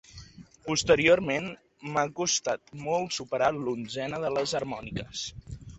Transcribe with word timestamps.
Posteriorment 0.69 1.49
m'ha 1.97 2.07
costat 2.23 2.75
molt 2.89 3.17
superar 3.21 3.53
l'onzena 3.61 4.27
de 4.27 4.35
les 4.39 4.61
harmòniques. 4.63 5.29